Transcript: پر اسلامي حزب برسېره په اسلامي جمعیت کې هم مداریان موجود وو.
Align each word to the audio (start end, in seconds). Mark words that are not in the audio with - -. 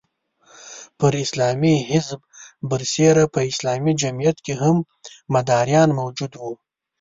پر 0.99 1.13
اسلامي 1.25 1.75
حزب 1.91 2.19
برسېره 2.69 3.23
په 3.33 3.39
اسلامي 3.51 3.93
جمعیت 4.01 4.37
کې 4.45 4.53
هم 4.61 4.75
مداریان 5.33 5.89
موجود 5.99 6.31
وو. 6.41 6.53